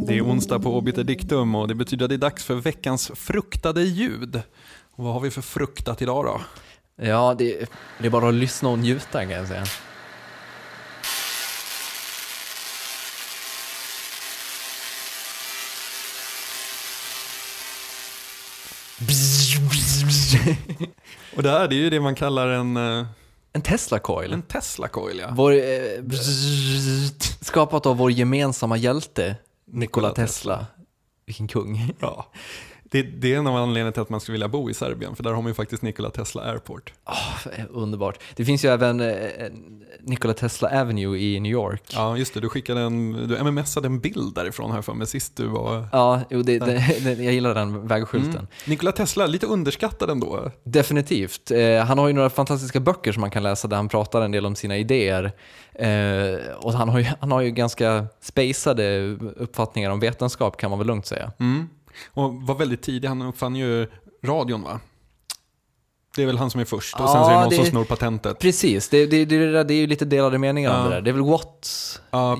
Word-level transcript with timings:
Det 0.00 0.16
är 0.16 0.24
onsdag 0.24 0.58
på 0.58 0.76
Obiter 0.76 1.04
Dictum 1.04 1.54
och 1.54 1.68
det 1.68 1.74
betyder 1.74 2.04
att 2.04 2.08
det 2.08 2.14
är 2.14 2.18
dags 2.18 2.44
för 2.44 2.54
veckans 2.54 3.10
fruktade 3.14 3.82
ljud. 3.82 4.42
Och 4.94 5.04
vad 5.04 5.12
har 5.12 5.20
vi 5.20 5.30
för 5.30 5.42
fruktat 5.42 6.02
idag 6.02 6.24
då? 6.24 6.40
Ja, 7.06 7.34
det, 7.38 7.70
det 7.98 8.06
är 8.06 8.10
bara 8.10 8.28
att 8.28 8.34
lyssna 8.34 8.68
och 8.68 8.78
njuta 8.78 9.20
kan 9.20 9.30
jag 9.30 9.48
säga. 9.48 9.62
Och 21.36 21.42
det 21.42 21.50
här 21.50 21.68
det 21.68 21.74
är 21.74 21.78
ju 21.78 21.90
det 21.90 22.00
man 22.00 22.14
kallar 22.14 22.48
en, 22.48 22.76
eh, 22.76 23.06
En 23.52 23.62
Tesla 23.62 23.98
Coil. 23.98 24.32
en 24.32 24.42
Tesla 24.42 24.88
coil 24.88 25.18
ja. 25.18 25.28
Vår, 25.32 25.52
eh, 25.52 25.58
skapat 27.40 27.86
av 27.86 27.96
vår 27.96 28.10
gemensamma 28.10 28.76
hjälte, 28.76 29.36
Nikola 29.72 30.12
Tesla. 30.12 30.66
Vilken 31.26 31.48
kung. 31.48 31.94
ja. 32.00 32.26
Det, 32.92 33.02
det 33.02 33.34
är 33.34 33.38
en 33.38 33.46
av 33.46 33.56
anledningarna 33.56 33.92
till 33.92 34.02
att 34.02 34.10
man 34.10 34.20
skulle 34.20 34.32
vilja 34.32 34.48
bo 34.48 34.70
i 34.70 34.74
Serbien, 34.74 35.16
för 35.16 35.22
där 35.22 35.30
har 35.30 35.42
man 35.42 35.50
ju 35.50 35.54
faktiskt 35.54 35.82
Nikola 35.82 36.10
Tesla 36.10 36.42
Airport. 36.42 36.92
Ah, 37.04 37.50
underbart. 37.70 38.18
Det 38.36 38.44
finns 38.44 38.64
ju 38.64 38.68
även 38.68 39.00
eh, 39.00 39.16
Nikola 40.00 40.34
Tesla 40.34 40.80
Avenue 40.80 41.18
i 41.18 41.40
New 41.40 41.52
York. 41.52 41.82
Ja, 41.94 42.16
just 42.16 42.34
det. 42.34 42.40
Du 42.40 42.48
skickade 42.48 42.80
en, 42.80 43.28
du 43.28 43.44
mmsade 43.44 43.86
en 43.86 44.00
bild 44.00 44.34
därifrån 44.34 44.72
här 44.72 44.82
för 44.82 44.94
mig 44.94 45.06
sist 45.06 45.36
du 45.36 45.46
var... 45.46 45.88
Ja, 45.92 46.20
jo, 46.30 46.42
det, 46.42 46.58
det, 46.58 46.74
jag 47.04 47.34
gillar 47.34 47.54
den 47.54 47.86
vägskylten. 47.88 48.30
Mm. 48.30 48.46
Nikola 48.66 48.92
Tesla, 48.92 49.26
lite 49.26 49.46
underskattad 49.46 50.10
ändå. 50.10 50.50
Definitivt. 50.64 51.50
Eh, 51.50 51.84
han 51.84 51.98
har 51.98 52.08
ju 52.08 52.12
några 52.12 52.30
fantastiska 52.30 52.80
böcker 52.80 53.12
som 53.12 53.20
man 53.20 53.30
kan 53.30 53.42
läsa 53.42 53.68
där 53.68 53.76
han 53.76 53.88
pratar 53.88 54.22
en 54.22 54.32
del 54.32 54.46
om 54.46 54.56
sina 54.56 54.76
idéer. 54.76 55.32
Eh, 55.74 56.54
och 56.56 56.72
han 56.72 56.88
har, 56.88 56.98
ju, 56.98 57.06
han 57.20 57.32
har 57.32 57.40
ju 57.40 57.50
ganska 57.50 58.06
spacade 58.20 59.16
uppfattningar 59.36 59.90
om 59.90 60.00
vetenskap 60.00 60.56
kan 60.56 60.70
man 60.70 60.78
väl 60.78 60.86
lugnt 60.86 61.06
säga. 61.06 61.32
Mm. 61.40 61.68
Och 62.06 62.34
var 62.34 62.54
väldigt 62.54 62.82
tidig, 62.82 63.08
han 63.08 63.22
uppfann 63.22 63.56
ju 63.56 63.86
radion 64.24 64.62
va? 64.62 64.80
Det 66.16 66.22
är 66.22 66.26
väl 66.26 66.38
han 66.38 66.50
som 66.50 66.60
är 66.60 66.64
först 66.64 66.94
och 67.00 67.08
sen 67.08 67.18
Ja, 67.20 67.24
så 67.24 67.30
är 67.30 67.34
det 67.34 67.40
någon 67.40 67.50
det- 67.50 67.56
som 67.56 67.66
snor 67.66 67.84
patentet. 67.84 68.38
Precis, 68.38 68.88
det, 68.88 69.06
det, 69.06 69.24
det, 69.24 69.64
det, 69.64 69.74
är 69.74 69.78
ju 69.78 69.86
lite 69.86 70.04
delade 70.04 70.38
meningar 70.38 70.70
om 70.70 70.76
Ja. 70.76 70.84
det 70.84 70.90
där. 70.94 71.00
Det 71.02 71.10
är 71.10 71.12
väl 71.12 71.22
Watts 71.22 72.00
Ja, 72.10 72.38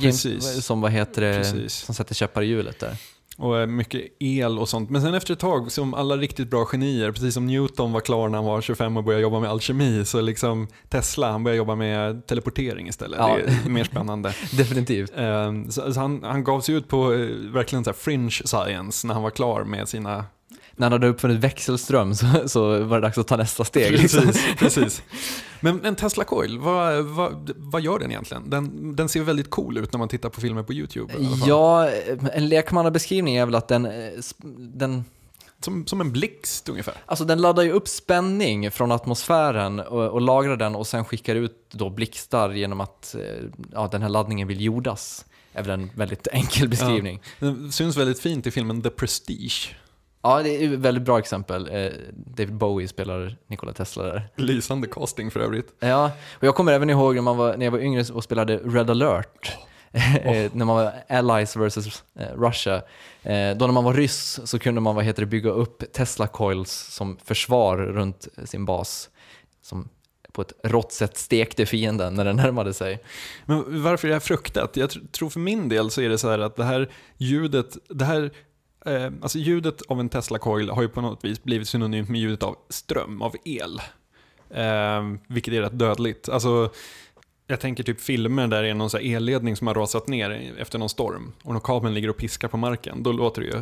som, 0.61 0.81
vad 0.81 0.93
heter 0.93 1.23
det, 1.23 1.35
Precis. 1.37 1.75
som 1.75 1.95
sätter 1.95 2.15
käppar 2.15 2.43
i 2.43 2.47
hjulet 2.47 2.81
där. 2.81 2.97
Och 3.39 3.59
eh, 3.59 3.67
mycket 3.67 4.03
el 4.19 4.59
och 4.59 4.69
sånt. 4.69 4.91
Men 4.91 5.03
sen 5.03 5.15
efter 5.15 5.33
ett 5.33 5.39
tag, 5.41 5.73
som 5.73 5.95
alla 5.95 6.17
riktigt 6.17 6.51
bra 6.51 6.65
genier, 6.65 7.13
precis 7.13 7.35
som 7.35 7.47
Newton 7.47 7.93
var 7.93 8.01
klar 8.01 8.29
när 8.29 8.39
han 8.39 8.45
var 8.45 8.61
25 8.61 8.97
och 8.97 9.05
började 9.05 9.23
jobba 9.23 9.41
med 9.41 9.51
alkemi, 9.51 10.05
så 10.05 10.21
liksom 10.21 10.69
Tesla, 10.89 11.33
han 11.33 11.45
började 11.45 11.59
jobba 11.59 11.75
med 11.75 12.27
teleportering 12.27 12.89
istället. 12.89 13.19
Ja. 13.19 13.39
Det 13.47 13.53
är 13.67 13.71
mer 13.71 13.85
spännande. 13.85 14.35
Definitivt. 14.53 15.13
Eh, 15.17 15.53
Så, 15.69 16.01
han, 16.01 16.23
han 16.23 16.45
gav 16.45 16.61
sig 16.61 16.75
ut 16.75 16.89
på 16.89 17.13
eh, 17.13 17.19
verkligen 17.53 17.85
så 17.85 17.93
fringe 17.93 18.31
science 18.31 19.07
när 19.07 19.15
han 19.15 19.23
var 19.23 19.31
klar 19.31 19.65
med 19.65 19.89
sina... 19.89 20.25
När 20.77 20.85
han 20.85 20.93
hade 20.93 21.07
uppfunnit 21.07 21.39
växelström 21.39 22.15
så, 22.15 22.27
så 22.49 22.85
var 22.85 23.01
det 23.01 23.07
dags 23.07 23.19
att 23.19 23.27
ta 23.27 23.37
nästa 23.37 23.65
steg. 23.65 23.93
liksom. 23.93 24.23
Precis, 24.23 24.57
precis. 24.59 25.03
Men 25.61 25.85
en 25.85 25.95
Tesla 25.97 26.25
Coil, 26.25 26.59
vad, 26.59 27.05
vad, 27.05 27.51
vad 27.57 27.83
gör 27.83 27.99
den 27.99 28.11
egentligen? 28.11 28.51
Den, 28.51 28.97
den 28.97 29.09
ser 29.09 29.21
väldigt 29.23 29.51
cool 29.51 29.79
ut 29.79 29.93
när 29.93 29.99
man 29.99 30.09
tittar 30.09 30.29
på 30.29 30.41
filmer 30.41 30.63
på 30.63 30.73
YouTube. 30.73 31.13
Ja, 31.47 31.89
en 32.33 32.49
lekmannabeskrivning 32.49 33.37
är 33.37 33.47
väl 33.47 33.55
att 33.55 33.69
den, 33.69 33.87
eh, 33.87 34.11
den, 34.59 35.05
Som, 35.61 35.87
som 35.87 36.01
en 36.01 36.13
blixt 36.13 36.69
ungefär. 36.69 36.95
alltså 37.07 37.25
den 37.25 37.41
laddar 37.41 37.63
ju 37.63 37.71
upp 37.73 37.89
spänning 37.89 38.71
från 38.71 38.93
atmosfären 38.93 39.81
och, 39.81 40.09
och 40.09 40.21
lagrar 40.21 40.57
den 40.57 40.75
och 40.75 40.87
sen 40.87 41.05
skickar 41.05 41.37
ut 41.37 41.57
då 41.71 41.91
blixtar 41.91 42.51
genom 42.51 42.81
att 42.81 43.15
eh, 43.15 43.45
ja, 43.73 43.89
den 43.93 44.03
här 44.03 44.09
laddningen 44.09 44.49
vill 44.49 44.61
jordas. 44.61 45.25
är 45.53 45.63
väl 45.63 45.81
en 45.81 45.91
väldigt 45.95 46.27
enkel 46.33 46.69
beskrivning. 46.69 47.21
Den 47.41 47.73
syns 47.73 47.97
väldigt 47.97 48.21
fint 48.21 48.47
i 48.47 48.51
filmen 48.51 48.83
The 48.83 48.91
Prestige. 48.91 49.75
Ja, 50.23 50.43
det 50.43 50.51
är 50.65 50.73
ett 50.75 50.79
väldigt 50.79 51.05
bra 51.05 51.19
exempel. 51.19 51.69
Eh, 51.73 51.91
David 52.13 52.55
Bowie 52.55 52.89
spelar 52.89 53.37
Nikola 53.47 53.73
Tesla 53.73 54.03
där. 54.03 54.29
Lysande 54.37 54.89
casting 54.89 55.31
för 55.31 55.41
övrigt. 55.41 55.75
Ja, 55.81 56.11
och 56.39 56.47
jag 56.47 56.55
kommer 56.55 56.73
även 56.73 56.91
ihåg 56.91 57.15
när, 57.15 57.23
man 57.23 57.37
var, 57.37 57.57
när 57.57 57.67
jag 57.67 57.73
var 57.73 57.79
yngre 57.79 58.05
och 58.13 58.25
spelade 58.25 58.57
Red 58.57 58.91
alert. 58.91 59.53
Eh, 60.25 60.51
när 60.53 60.65
man 60.65 60.77
var 60.77 60.93
Allies 61.09 61.57
versus 61.57 62.05
eh, 62.19 62.27
Russia. 62.37 62.83
Då 63.57 63.67
när 63.67 63.73
man 63.73 63.85
var 63.85 63.95
ryss 63.95 64.41
så 64.45 64.59
kunde 64.59 64.81
man 64.81 64.95
vad 64.95 65.05
heter 65.05 65.23
det, 65.23 65.27
bygga 65.27 65.51
upp 65.51 65.93
Tesla 65.93 66.27
coils 66.27 66.71
som 66.73 67.19
försvar 67.25 67.77
runt 67.79 68.29
sin 68.45 68.65
bas. 68.65 69.11
Som 69.63 69.89
på 70.33 70.43
ett 70.43 70.53
rått 70.65 70.93
sätt 70.93 71.17
stekte 71.17 71.67
fienden 71.67 72.15
när 72.15 72.25
den 72.25 72.37
närmade 72.37 72.75
sig. 72.75 73.03
Men 73.45 73.83
varför 73.83 74.09
är 74.09 74.11
det 74.11 74.15
här 74.15 74.21
fruktat? 74.21 74.77
Jag 74.77 74.91
tr- 74.91 75.11
tror 75.11 75.31
för 75.31 75.41
min 75.41 75.69
del 75.69 75.91
så 75.91 76.01
är 76.01 76.09
det 76.09 76.19
så 76.19 76.31
här 76.31 76.39
att 76.39 76.57
det 76.57 76.65
här 76.65 76.91
ljudet, 77.17 77.77
det 77.89 78.05
här, 78.05 78.31
eh, 78.87 79.13
alltså 79.23 79.39
ljudet 79.39 79.83
av 79.83 80.01
en 80.01 80.09
Tesla 80.09 80.39
coil 80.39 80.71
har 80.71 80.83
ju 80.83 80.89
på 80.89 81.01
något 81.01 81.25
vis 81.25 81.43
blivit 81.43 81.69
synonymt 81.69 82.09
med 82.09 82.21
ljudet 82.21 82.43
av 82.43 82.57
ström, 82.69 83.23
av 83.23 83.35
el. 83.45 83.81
Eh, 84.51 85.03
vilket 85.29 85.55
är 85.55 85.61
rätt 85.61 85.79
dödligt. 85.79 86.29
Alltså, 86.29 86.71
jag 87.53 87.61
tänker 87.61 87.83
typ 87.83 88.01
filmer 88.01 88.47
där 88.47 88.63
det 88.63 88.69
är 88.69 88.75
någon 88.75 88.91
så 88.91 88.99
elledning 88.99 89.57
som 89.57 89.67
har 89.67 89.75
rasat 89.75 90.09
ner 90.09 90.55
efter 90.59 90.79
någon 90.79 90.89
storm 90.89 91.33
och 91.43 91.53
när 91.53 91.61
kabeln 91.61 91.95
ligger 91.95 92.11
och 92.11 92.17
piskar 92.17 92.49
på 92.49 92.57
marken, 92.57 93.03
då 93.03 93.13
låter 93.13 93.43
det 93.43 93.47
ju. 93.47 93.55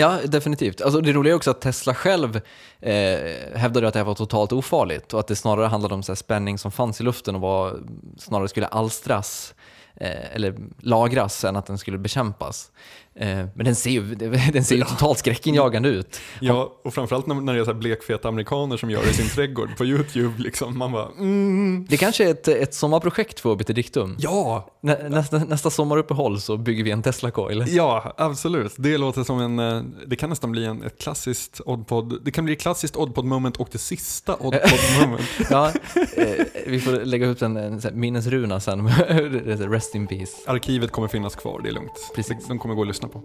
Ja, 0.00 0.18
definitivt. 0.24 0.80
Alltså, 0.80 1.00
det 1.00 1.12
roliga 1.12 1.32
är 1.32 1.36
också 1.36 1.50
att 1.50 1.60
Tesla 1.60 1.94
själv 1.94 2.40
eh, 2.80 3.18
hävdade 3.54 3.88
att 3.88 3.92
det 3.92 4.00
här 4.00 4.04
var 4.04 4.14
totalt 4.14 4.52
ofarligt 4.52 5.14
och 5.14 5.20
att 5.20 5.26
det 5.26 5.36
snarare 5.36 5.66
handlade 5.66 5.94
om 5.94 6.02
så 6.02 6.12
här 6.12 6.16
spänning 6.16 6.58
som 6.58 6.72
fanns 6.72 7.00
i 7.00 7.04
luften 7.04 7.34
och 7.34 7.40
var, 7.40 7.80
snarare 8.18 8.48
skulle 8.48 8.66
alstras 8.66 9.54
eh, 9.96 10.34
eller 10.34 10.54
lagras 10.78 11.44
än 11.44 11.56
att 11.56 11.66
den 11.66 11.78
skulle 11.78 11.98
bekämpas. 11.98 12.70
Eh, 13.18 13.46
men 13.54 13.64
den 13.64 13.74
ser 13.74 13.90
ju, 13.90 14.14
den 14.52 14.64
ser 14.64 14.76
ju 14.76 14.82
totalt 14.82 15.18
skräckinjagande 15.18 15.88
ut. 15.88 16.20
Ja, 16.40 16.80
och 16.84 16.94
framförallt 16.94 17.26
när, 17.26 17.54
det 17.54 17.60
är 17.60 17.64
så 17.64 17.74
blekfeta 17.74 18.28
amerikaner 18.28 18.76
som 18.76 18.90
gör 18.90 19.02
det 19.02 19.10
i 19.10 19.12
sin 19.12 19.28
trädgård 19.28 19.76
på 19.76 19.84
YouTube. 19.84 20.42
Liksom. 20.42 20.78
Man 20.78 20.92
bara 20.92 21.08
mm, 21.18 21.86
Det 21.88 21.96
kanske 21.96 22.24
är 22.24 22.30
ett, 22.30 22.48
ett 22.66 22.74
sommarprojekt 22.74 23.40
för 23.40 23.50
Obiter 23.50 23.74
Dictum. 23.74 24.16
ja, 24.18 24.70
Nä, 24.80 25.08
nästa, 25.08 25.38
nästa 25.38 25.70
sommaruppehåll 25.70 26.40
så 26.40 26.56
bygger 26.56 26.84
vi 26.84 26.90
en 26.90 27.02
Tesla 27.02 27.30
coil. 27.30 27.64
Ja, 27.68 28.14
absolut. 28.16 28.74
Det 28.76 28.98
låter 28.98 29.24
som 29.24 29.40
en, 29.40 29.58
eh, 29.58 29.82
det 30.06 30.16
kan 30.16 30.30
nästan 30.30 30.50
bli 30.52 30.64
en, 30.64 30.82
ett 30.82 30.98
klassiskt 31.00 31.60
Oddpod, 31.66 32.20
det 32.24 32.30
kan 32.30 32.44
bli 32.44 32.54
ett 32.54 32.60
klassiskt 32.60 32.96
Oddpod 32.96 33.24
moment 33.24 33.56
och 33.56 33.68
det 33.72 33.78
sista 33.78 34.34
Oddpod 34.40 35.00
moment. 35.00 35.22
Ja, 35.50 35.72
eh, 36.16 36.46
vi 36.66 36.80
får 36.80 37.04
lägga 37.04 37.26
ut 37.26 37.42
en, 37.42 37.56
en 37.56 37.80
minnesruna 37.94 38.60
sen. 38.60 38.88
Rest 39.70 39.94
in 39.94 40.06
peace. 40.06 40.32
Arkivet 40.46 40.92
kommer 40.92 41.08
finnas 41.08 41.36
kvar, 41.36 41.60
det 41.62 41.68
är 41.68 41.72
lugnt. 41.72 42.12
Precis. 42.14 42.46
De 42.48 42.58
kommer 42.58 42.74
gå 42.74 42.82
att 42.82 42.88
lyssna 42.88 43.08
på. 43.08 43.22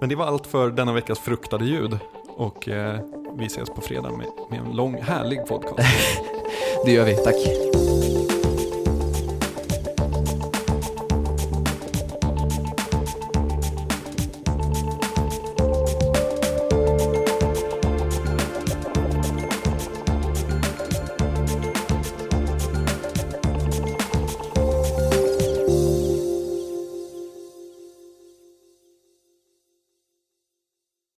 Men 0.00 0.08
det 0.08 0.14
var 0.16 0.26
allt 0.26 0.46
för 0.46 0.70
denna 0.70 0.92
veckas 0.92 1.18
fruktade 1.18 1.64
ljud 1.64 1.98
och 2.36 2.68
eh, 2.68 3.00
vi 3.38 3.46
ses 3.46 3.70
på 3.70 3.80
fredag 3.80 4.10
med, 4.10 4.26
med 4.50 4.58
en 4.58 4.76
lång 4.76 5.02
härlig 5.02 5.46
podcast. 5.46 5.88
Det 6.84 6.92
gör 6.92 7.04
vi, 7.04 7.14
tack. 7.16 7.36